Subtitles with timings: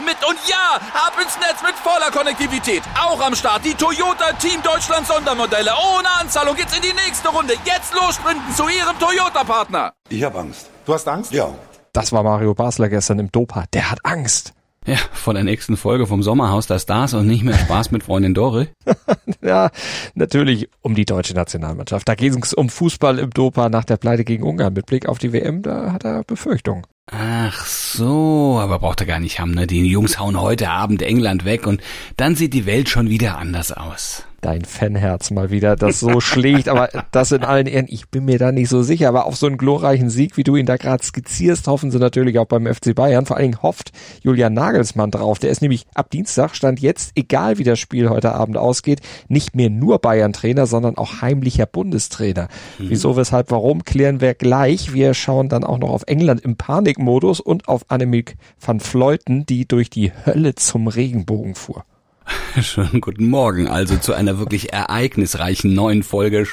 [0.00, 0.16] mit.
[0.26, 2.82] Und ja, ab ins Netz mit voller Konnektivität.
[2.98, 5.70] Auch am Start die Toyota Team Deutschland Sondermodelle.
[5.96, 7.54] Ohne Anzahlung geht's in die nächste Runde.
[7.64, 9.92] Jetzt los sprinten zu ihrem Toyota-Partner.
[10.08, 10.70] Ich hab Angst.
[10.86, 11.32] Du hast Angst?
[11.32, 11.50] Ja.
[11.92, 13.64] Das war Mario Basler gestern im Dopa.
[13.74, 14.54] Der hat Angst.
[14.84, 18.34] Ja, vor der nächsten Folge vom Sommerhaus der Stars und nicht mehr Spaß mit Freundin
[18.34, 18.66] Dore.
[19.42, 19.70] ja,
[20.14, 22.08] natürlich um die deutsche Nationalmannschaft.
[22.08, 24.72] Da ging es um Fußball im Dopa nach der Pleite gegen Ungarn.
[24.72, 26.84] Mit Blick auf die WM, da hat er Befürchtungen.
[27.14, 29.66] Ach so, aber braucht er gar nicht haben, ne?
[29.66, 31.82] Die Jungs hauen heute Abend England weg und
[32.16, 36.68] dann sieht die Welt schon wieder anders aus dein Fanherz mal wieder, das so schlägt.
[36.68, 39.08] Aber das in allen Ehren, ich bin mir da nicht so sicher.
[39.08, 42.38] Aber auf so einen glorreichen Sieg, wie du ihn da gerade skizzierst, hoffen sie natürlich
[42.38, 43.24] auch beim FC Bayern.
[43.24, 45.38] Vor allen Dingen hofft Julian Nagelsmann drauf.
[45.38, 49.54] Der ist nämlich ab Dienstag, stand jetzt, egal wie das Spiel heute Abend ausgeht, nicht
[49.54, 52.48] mehr nur Bayern-Trainer, sondern auch heimlicher Bundestrainer.
[52.78, 52.90] Mhm.
[52.90, 54.92] Wieso, weshalb, warum, klären wir gleich.
[54.92, 59.66] Wir schauen dann auch noch auf England im Panikmodus und auf Annemiek van Fleuten, die
[59.66, 61.84] durch die Hölle zum Regenbogen fuhr.
[62.60, 66.46] Schönen guten Morgen also zu einer wirklich ereignisreichen neuen Folge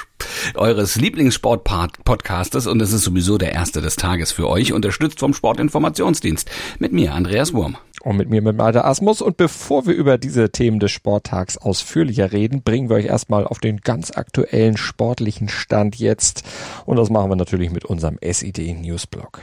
[0.54, 6.50] eures Lieblingssport-Podcastes und es ist sowieso der erste des Tages für euch, unterstützt vom Sportinformationsdienst.
[6.78, 7.76] Mit mir, Andreas Wurm.
[8.02, 9.20] Und mit mir, mit Malte Asmus.
[9.20, 13.58] Und bevor wir über diese Themen des Sporttags ausführlicher reden, bringen wir euch erstmal auf
[13.58, 16.42] den ganz aktuellen sportlichen Stand jetzt.
[16.86, 19.42] Und das machen wir natürlich mit unserem SID Newsblog.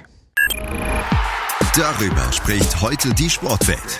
[1.75, 3.99] Darüber spricht heute die Sportwelt.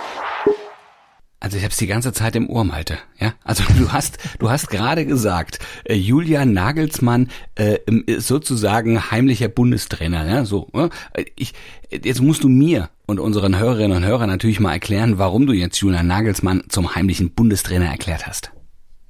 [1.51, 2.97] Also ich habe es die ganze Zeit im Ohr, Malte.
[3.19, 9.49] Ja, also du hast du hast gerade gesagt, äh, Julian Nagelsmann äh, ist sozusagen heimlicher
[9.49, 10.25] Bundestrainer.
[10.25, 10.69] Ja, so.
[11.11, 11.51] Äh, ich
[11.91, 15.75] jetzt musst du mir und unseren Hörerinnen und Hörern natürlich mal erklären, warum du jetzt
[15.81, 18.53] Julian Nagelsmann zum heimlichen Bundestrainer erklärt hast.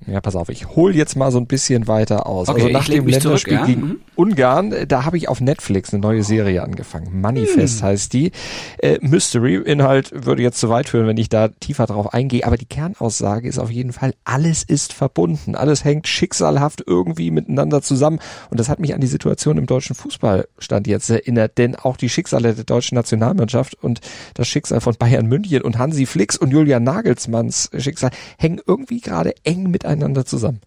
[0.08, 2.50] Ja, pass auf, ich hol jetzt mal so ein bisschen weiter aus.
[2.50, 3.66] Okay, also nach dem Länderspiel zurück, ja?
[3.66, 4.00] gegen mhm.
[4.16, 7.22] Ungarn, da habe ich auf Netflix eine neue Serie angefangen.
[7.22, 7.88] Manifest hm.
[7.88, 8.32] heißt die.
[8.80, 12.58] Äh, Mystery, Inhalt würde jetzt zu weit führen, wenn ich da tiefer drauf eingehe, aber
[12.58, 15.56] die Kernaussage ist auf jeden Fall, alles ist verbunden.
[15.56, 18.20] Alles hängt schicksalhaft irgendwie miteinander zusammen.
[18.50, 22.10] Und das hat mich an die Situation im deutschen Fußballstand jetzt erinnert, denn auch die
[22.10, 24.02] Schicksale der deutschen Nationalmannschaft und
[24.34, 29.36] das Schicksal von Bayern München und Hansi Flix und Julian Nagelsmanns Schicksal hängen irgendwie gerade
[29.44, 30.62] eng miteinander miteinander zusammen.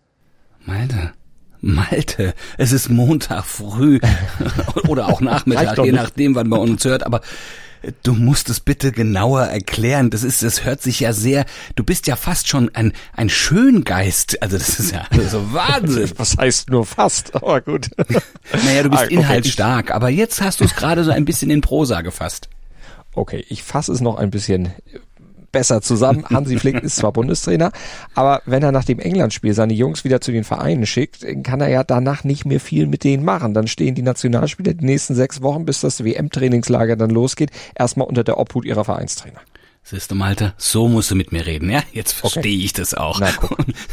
[0.65, 1.13] Malte,
[1.61, 4.01] Malte, es ist Montag früh
[4.89, 7.21] oder auch Nachmittag, je nachdem, wann man uns hört, aber
[8.03, 10.11] du musst es bitte genauer erklären.
[10.11, 14.43] Das ist, das hört sich ja sehr, du bist ja fast schon ein, ein Schöngeist.
[14.43, 16.11] Also das ist ja so Wahnsinn.
[16.17, 17.91] Was heißt nur fast, aber gut.
[18.65, 21.51] Naja, du bist ah, okay, inhaltsstark, aber jetzt hast du es gerade so ein bisschen
[21.51, 22.49] in Prosa gefasst.
[23.15, 24.73] Okay, ich fasse es noch ein bisschen
[25.55, 26.27] besser zusammen.
[26.31, 27.73] Hansi Flick ist zwar Bundestrainer,
[28.15, 31.69] aber wenn er nach dem England-Spiel seine Jungs wieder zu den Vereinen schickt, kann er
[31.69, 33.55] ja danach nicht mehr viel mit denen machen.
[33.55, 38.25] Dann stehen die Nationalspieler die nächsten sechs Wochen, bis das WM-Trainingslager dann losgeht, erstmal unter
[38.25, 39.41] der Obhut ihrer Vereinstrainer.
[39.87, 41.83] Siehst du, Malte, so musst du mit mir reden, ja?
[41.93, 42.65] Jetzt verstehe okay.
[42.65, 43.21] ich das auch.
[43.21, 43.29] Na,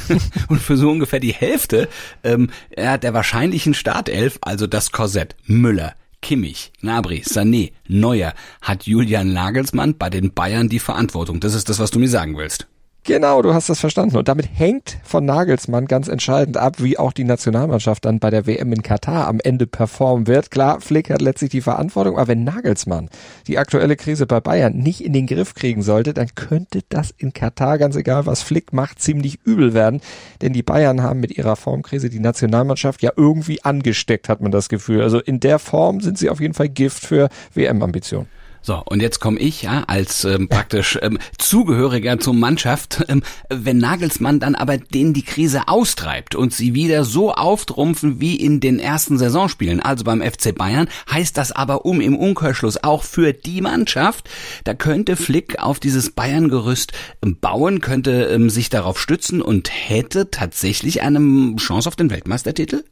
[0.47, 1.89] und für so ungefähr die Hälfte
[2.23, 9.33] ähm, ja, der wahrscheinlichen Startelf, also das Korsett Müller, Kimmich, Gnabry, Sané, Neuer hat Julian
[9.33, 11.39] Nagelsmann bei den Bayern die Verantwortung.
[11.39, 12.67] Das ist das, was du mir sagen willst.
[13.03, 14.15] Genau, du hast das verstanden.
[14.15, 18.45] Und damit hängt von Nagelsmann ganz entscheidend ab, wie auch die Nationalmannschaft dann bei der
[18.45, 20.51] WM in Katar am Ende performen wird.
[20.51, 23.09] Klar, Flick hat letztlich die Verantwortung, aber wenn Nagelsmann
[23.47, 27.33] die aktuelle Krise bei Bayern nicht in den Griff kriegen sollte, dann könnte das in
[27.33, 29.99] Katar, ganz egal was Flick macht, ziemlich übel werden.
[30.43, 34.69] Denn die Bayern haben mit ihrer Formkrise die Nationalmannschaft ja irgendwie angesteckt, hat man das
[34.69, 35.01] Gefühl.
[35.01, 38.27] Also in der Form sind sie auf jeden Fall Gift für WM-Ambitionen.
[38.63, 43.79] So, und jetzt komme ich ja als ähm, praktisch ähm, Zugehöriger zur Mannschaft, ähm, wenn
[43.79, 48.77] Nagelsmann dann aber denen die Krise austreibt und sie wieder so auftrumpfen wie in den
[48.79, 53.61] ersten Saisonspielen, also beim FC Bayern, heißt das aber um im Umkehrschluss auch für die
[53.61, 54.29] Mannschaft,
[54.63, 56.91] da könnte Flick auf dieses Bayern-Gerüst
[57.23, 62.83] ähm, bauen, könnte ähm, sich darauf stützen und hätte tatsächlich eine Chance auf den Weltmeistertitel?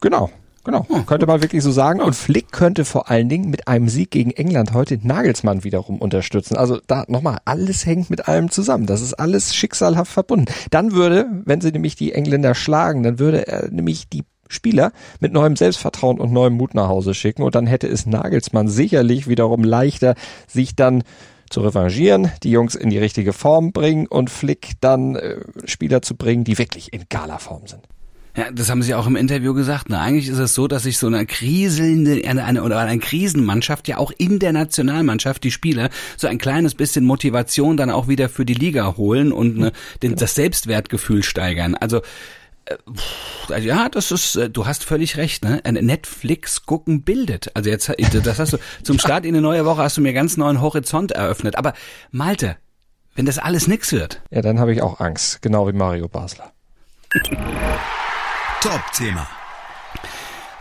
[0.00, 0.30] Genau,
[0.64, 2.00] Genau, könnte man wirklich so sagen.
[2.00, 6.56] Und Flick könnte vor allen Dingen mit einem Sieg gegen England heute Nagelsmann wiederum unterstützen.
[6.56, 8.86] Also da nochmal, alles hängt mit allem zusammen.
[8.86, 10.46] Das ist alles schicksalhaft verbunden.
[10.70, 15.32] Dann würde, wenn sie nämlich die Engländer schlagen, dann würde er nämlich die Spieler mit
[15.32, 19.64] neuem Selbstvertrauen und neuem Mut nach Hause schicken und dann hätte es Nagelsmann sicherlich wiederum
[19.64, 20.14] leichter,
[20.46, 21.02] sich dann
[21.50, 26.16] zu revanchieren, die Jungs in die richtige Form bringen und Flick dann äh, Spieler zu
[26.16, 27.82] bringen, die wirklich in Gala-Form sind.
[28.36, 29.90] Ja, das haben Sie auch im Interview gesagt.
[29.90, 30.00] Ne?
[30.00, 33.98] Eigentlich ist es so, dass sich so eine kriselnde eine, eine, oder eine Krisenmannschaft ja
[33.98, 38.44] auch in der Nationalmannschaft die Spieler so ein kleines bisschen Motivation dann auch wieder für
[38.44, 39.72] die Liga holen und ne,
[40.02, 41.76] den, das Selbstwertgefühl steigern.
[41.76, 42.00] Also
[42.64, 45.60] äh, ja, das ist, äh, du hast völlig recht, ne?
[45.64, 47.52] Netflix gucken bildet.
[47.54, 47.92] Also jetzt,
[48.24, 51.12] das hast du, zum Start in eine neue Woche hast du mir ganz neuen Horizont
[51.12, 51.56] eröffnet.
[51.56, 51.72] Aber
[52.10, 52.56] Malte,
[53.14, 54.22] wenn das alles nix wird.
[54.32, 56.52] Ja, dann habe ich auch Angst, genau wie Mario Basler.
[58.64, 59.28] Top-Thema.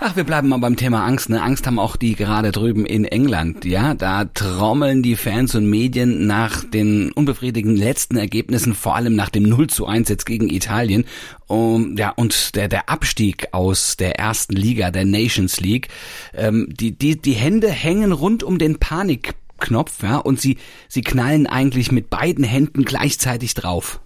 [0.02, 1.30] Ach, wir bleiben mal beim Thema Angst.
[1.30, 1.42] Ne?
[1.42, 3.64] Angst haben auch die gerade drüben in England.
[3.64, 9.30] Ja, da trommeln die Fans und Medien nach den unbefriedigenden letzten Ergebnissen, vor allem nach
[9.30, 11.06] dem 0 zu 1 jetzt gegen Italien.
[11.48, 15.88] Um, ja, und der, der Abstieg aus der ersten Liga, der Nations League.
[16.34, 20.58] Ähm, die, die, die Hände hängen rund um den Panikknopf, ja, und sie,
[20.90, 24.02] sie knallen eigentlich mit beiden Händen gleichzeitig drauf.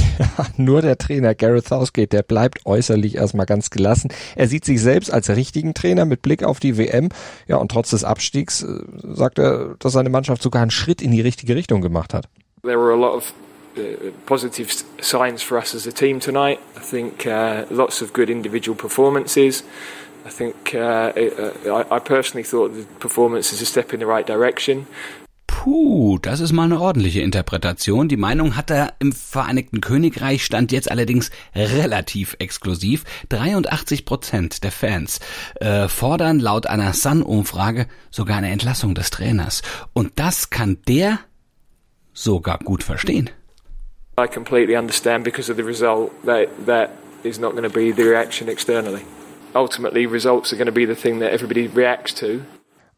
[0.56, 4.10] Nur der Trainer Gareth Southgate, der bleibt äußerlich erstmal ganz gelassen.
[4.36, 7.10] Er sieht sich selbst als richtigen Trainer mit Blick auf die WM.
[7.46, 11.10] Ja, und trotz des Abstiegs äh, sagt er, dass seine Mannschaft sogar einen Schritt in
[11.10, 12.28] die richtige Richtung gemacht hat.
[12.62, 13.32] There were a lot of
[13.76, 16.58] uh, positive signs for us as a team tonight.
[16.76, 19.64] I think uh, lots of good individual performances.
[20.24, 24.06] I think uh, uh I, I personally thought the performance is a step in the
[24.06, 24.86] right direction.
[25.62, 28.08] Puh, das ist mal eine ordentliche Interpretation.
[28.08, 33.04] Die Meinung hat er im Vereinigten Königreich stand jetzt allerdings relativ exklusiv.
[33.28, 35.20] 83 Prozent der Fans
[35.60, 39.62] äh, fordern laut einer Sun-Umfrage sogar eine Entlassung des Trainers.
[39.92, 41.20] Und das kann der
[42.12, 43.30] sogar gut verstehen.
[44.18, 46.90] I completely understand because of the result that that
[47.22, 49.02] is not going to be the reaction externally.
[49.54, 52.40] Ultimately, results are going to be the thing that everybody reacts to.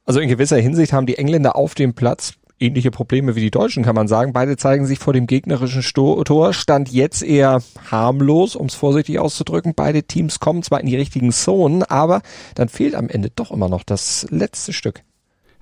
[0.06, 3.84] Also in gewisser Hinsicht haben die Engländer auf dem Platz ähnliche Probleme wie die Deutschen,
[3.84, 4.32] kann man sagen.
[4.32, 6.52] Beide zeigen sich vor dem gegnerischen Sto Tor.
[6.52, 9.74] Stand jetzt eher harmlos, um es vorsichtig auszudrücken.
[9.74, 12.22] Beide Teams kommen zwar in die richtigen Zonen, aber
[12.54, 15.02] dann fehlt am Ende doch immer noch das letzte Stück.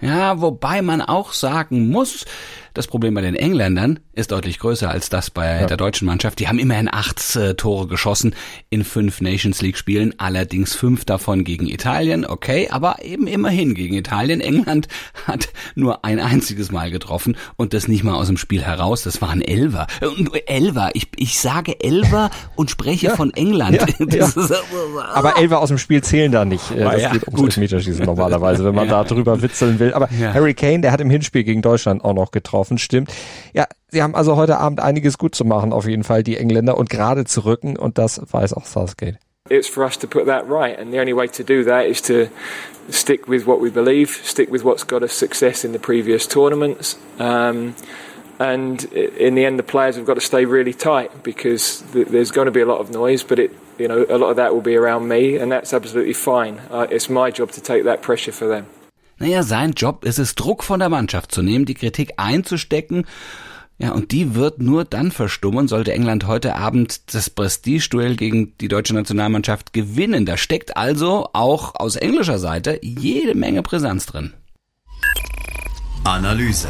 [0.03, 2.25] Ja, wobei man auch sagen muss,
[2.75, 5.67] das Problem bei den Engländern ist deutlich größer als das bei ja.
[5.67, 6.39] der deutschen Mannschaft.
[6.39, 8.35] Die haben immerhin acht äh, Tore geschossen
[8.71, 12.25] in fünf Nations League Spielen, allerdings fünf davon gegen Italien.
[12.25, 14.41] Okay, aber eben immerhin gegen Italien.
[14.41, 14.89] England
[15.27, 19.03] hat nur ein einziges Mal getroffen und das nicht mal aus dem Spiel heraus.
[19.03, 19.87] Das war ein Elver.
[20.47, 20.91] Elver.
[20.95, 23.17] Ich, ich sage Elver und spreche ja.
[23.17, 23.85] von England.
[24.13, 24.31] Ja,
[25.13, 26.71] aber Elver aus dem Spiel zählen da nicht.
[26.71, 29.95] Äh, das geht ums Elfmeterschießen normalerweise, wenn man da drüber witzeln will.
[29.95, 33.13] Aber Harry Kane, der hat im Hinspiel gegen Deutschland auch noch getroffen getroffen, stimmt.
[33.53, 36.79] Ja, sie haben also heute Abend einiges gut zu machen, auf jeden Fall, die Engländer,
[36.79, 39.19] und gerade zu rücken, und das weiß auch Southgate.
[39.51, 42.01] It's for us to put that right, and the only way to do that is
[42.03, 42.29] to
[42.91, 46.97] stick with what we believe, stick with what's got us success in the previous tournaments.
[47.19, 47.75] Um,
[48.39, 52.31] and in the end, the players have got to stay really tight because th there's
[52.31, 54.55] going to be a lot of noise, but it, you know, a lot of that
[54.55, 56.61] will be around me, and that's absolutely fine.
[56.71, 58.67] Uh, it's my job to take that pressure for them.
[59.23, 63.07] Naja, sein Job ist es, Druck von der Mannschaft zu nehmen, die Kritik einzustecken.
[63.79, 68.67] Ja, und die wird nur dann verstummen, sollte England heute Abend das Prestigeduell gegen die
[68.67, 70.27] deutsche Nationalmannschaft gewinnen.
[70.27, 74.33] Da steckt also auch aus englischer Seite jede Menge Brisanz drin.
[76.03, 76.67] Analyse.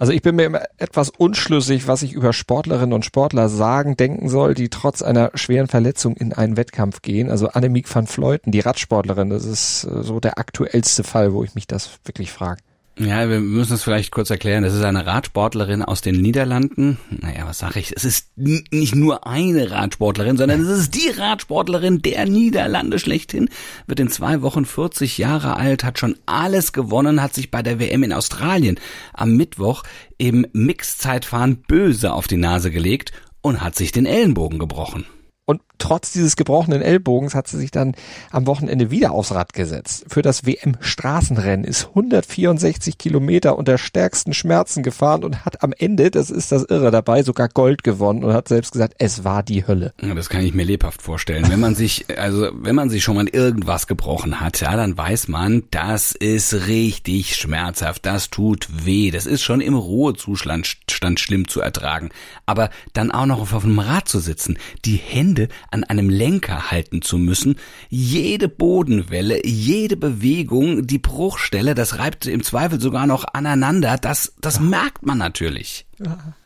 [0.00, 4.28] Also ich bin mir immer etwas unschlüssig, was ich über Sportlerinnen und Sportler sagen, denken
[4.28, 7.28] soll, die trotz einer schweren Verletzung in einen Wettkampf gehen.
[7.28, 11.56] Also Annemiek van Fleuten, die Radsportlerin, das ist äh, so der aktuellste Fall, wo ich
[11.56, 12.62] mich das wirklich frage.
[12.98, 14.64] Ja, wir müssen es vielleicht kurz erklären.
[14.64, 16.98] Das ist eine Radsportlerin aus den Niederlanden.
[17.10, 17.92] Naja, was sage ich?
[17.94, 23.50] Es ist nicht nur eine Radsportlerin, sondern es ist die Radsportlerin der Niederlande schlechthin.
[23.86, 27.78] Wird in zwei Wochen 40 Jahre alt, hat schon alles gewonnen, hat sich bei der
[27.78, 28.80] WM in Australien
[29.12, 29.84] am Mittwoch
[30.16, 33.12] im Mixzeitfahren böse auf die Nase gelegt
[33.42, 35.06] und hat sich den Ellenbogen gebrochen.
[35.48, 37.94] Und trotz dieses gebrochenen Ellbogens hat sie sich dann
[38.30, 40.04] am Wochenende wieder aufs Rad gesetzt.
[40.06, 46.28] Für das WM-Straßenrennen ist 164 Kilometer unter stärksten Schmerzen gefahren und hat am Ende, das
[46.28, 49.94] ist das Irre dabei, sogar Gold gewonnen und hat selbst gesagt, es war die Hölle.
[50.02, 51.48] Ja, das kann ich mir lebhaft vorstellen.
[51.48, 55.28] Wenn man sich, also wenn man sich schon mal irgendwas gebrochen hat, ja, dann weiß
[55.28, 60.76] man, das ist richtig schmerzhaft, das tut weh, das ist schon im Ruhezustand
[61.18, 62.10] schlimm zu ertragen.
[62.44, 66.70] Aber dann auch noch auf einem Rad zu sitzen, die Hände Hände an einem Lenker
[66.70, 67.56] halten zu müssen.
[67.88, 73.96] Jede Bodenwelle, jede Bewegung, die Bruchstelle, das reibt im Zweifel sogar noch aneinander.
[74.00, 75.86] Das, das merkt man natürlich.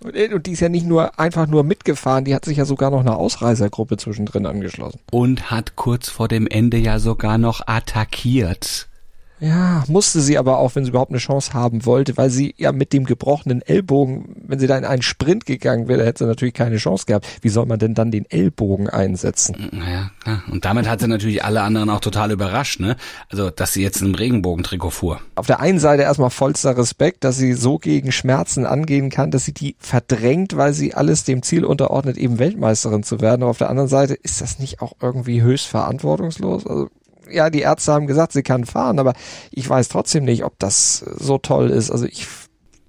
[0.01, 3.01] Und die ist ja nicht nur einfach nur mitgefahren, die hat sich ja sogar noch
[3.01, 5.01] eine Ausreisergruppe zwischendrin angeschlossen.
[5.11, 8.89] Und hat kurz vor dem Ende ja sogar noch attackiert.
[9.43, 12.71] Ja, musste sie aber auch, wenn sie überhaupt eine Chance haben wollte, weil sie ja
[12.71, 16.55] mit dem gebrochenen Ellbogen, wenn sie da in einen Sprint gegangen wäre, hätte sie natürlich
[16.55, 17.27] keine Chance gehabt.
[17.41, 19.71] Wie soll man denn dann den Ellbogen einsetzen?
[19.73, 20.45] Naja, klar.
[20.49, 22.97] Und damit hat sie natürlich alle anderen auch total überrascht, ne?
[23.31, 25.21] Also, dass sie jetzt im Regenbogentrikot fuhr.
[25.35, 29.45] Auf der einen Seite erstmal vollster Respekt, dass sie so gegen Schmerzen angehen kann, dass
[29.45, 33.43] sie die verdrängt, weil sie alles dem Ziel unterordnet, eben Weltmeisterin zu werden.
[33.43, 36.65] Aber auf der anderen Seite ist das nicht auch irgendwie höchst verantwortungslos?
[36.65, 36.91] Also
[37.33, 39.15] ja, die Ärzte haben gesagt, sie kann fahren, aber
[39.51, 41.91] ich weiß trotzdem nicht, ob das so toll ist.
[41.91, 42.27] Also ich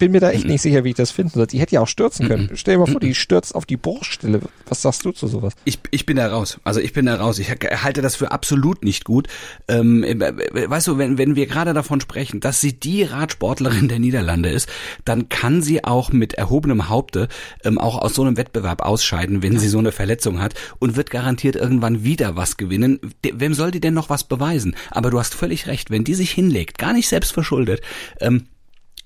[0.04, 1.48] bin mir da echt nicht sicher, wie ich das finden soll.
[1.48, 2.50] Die hätte ja auch stürzen können.
[2.56, 4.42] Stell dir mal vor, die stürzt auf die Bruchstelle.
[4.68, 5.54] Was sagst du zu sowas?
[5.64, 6.60] Ich, ich bin da raus.
[6.66, 7.40] Also ich bin da raus.
[7.40, 9.30] Ich halte das für absolut nicht gut.
[9.70, 14.50] Ähm, weißt du, wenn, wenn wir gerade davon sprechen, dass sie die Radsportlerin der Niederlande
[14.50, 14.68] ist,
[15.06, 17.30] dann kann sie auch mit erhobenem Haupte
[17.64, 21.12] ähm, auch aus so einem Wettbewerb ausscheiden, wenn sie so eine Verletzung hat und wird
[21.12, 23.00] garantiert irgendwann wieder was gewinnen.
[23.24, 24.76] Wem soll die denn noch was beweisen?
[24.92, 27.80] Aber du hast völlig recht, wenn die sich hinlegt, gar nicht selbst verschuldet,
[28.20, 28.48] ähm,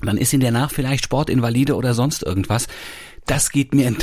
[0.02, 2.68] dann ist sie danach vielleicht Sportinvalide oder sonst irgendwas.
[3.26, 3.98] Das geht mir in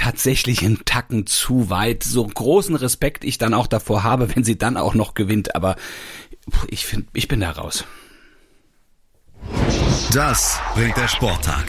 [0.85, 2.03] Tacken zu weit.
[2.03, 5.55] So großen Respekt ich dann auch davor habe, wenn sie dann auch noch gewinnt.
[5.55, 5.77] Aber
[6.69, 7.85] ich finde, ich bin da raus.
[10.13, 11.65] Das bringt der Sporttag.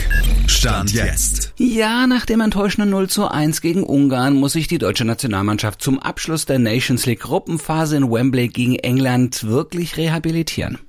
[0.47, 1.53] Stand jetzt.
[1.57, 5.99] Ja, nach dem enttäuschenden 0 zu 1 gegen Ungarn muss sich die deutsche Nationalmannschaft zum
[5.99, 10.79] Abschluss der Nations League Gruppenphase in Wembley gegen England wirklich rehabilitieren.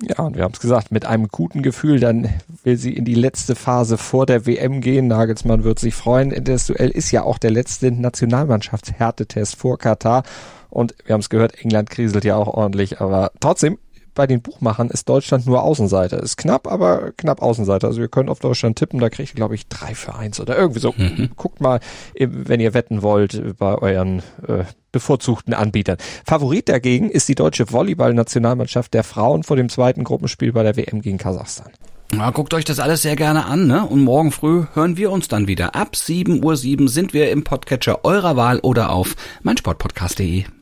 [0.00, 2.28] Ja, und wir haben es gesagt, mit einem guten Gefühl, dann
[2.62, 5.08] will sie in die letzte Phase vor der WM gehen.
[5.08, 6.44] Nagelsmann wird sich freuen.
[6.44, 10.22] Das Duell ist ja auch der letzte Nationalmannschaftshärtetest vor Katar.
[10.70, 13.78] Und wir haben es gehört, England kriselt ja auch ordentlich, aber trotzdem
[14.18, 16.20] bei den Buchmachern ist Deutschland nur Außenseiter.
[16.20, 17.86] Ist knapp, aber knapp Außenseiter.
[17.86, 20.58] Also ihr könnt auf Deutschland tippen, da kriegt ihr, glaube ich, drei für eins oder
[20.58, 20.92] irgendwie so.
[20.96, 21.30] Mhm.
[21.36, 21.78] Guckt mal,
[22.18, 25.98] wenn ihr wetten wollt, bei euren äh, bevorzugten Anbietern.
[26.26, 31.00] Favorit dagegen ist die deutsche Volleyball-Nationalmannschaft der Frauen vor dem zweiten Gruppenspiel bei der WM
[31.00, 31.70] gegen Kasachstan.
[32.12, 33.86] Ja, guckt euch das alles sehr gerne an, ne?
[33.86, 35.76] Und morgen früh hören wir uns dann wieder.
[35.76, 40.57] Ab 7.07 Uhr sind wir im Podcatcher eurer Wahl oder auf meinsportpodcast.de.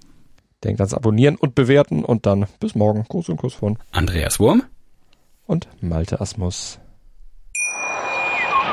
[0.66, 3.04] Denkt ans Abonnieren und Bewerten und dann bis morgen.
[3.08, 4.64] Gruß und Kuss von Andreas Wurm
[5.46, 6.80] und Malte Asmus.